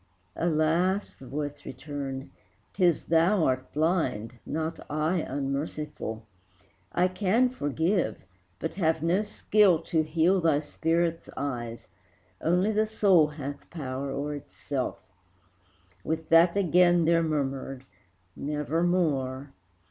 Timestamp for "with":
16.03-16.29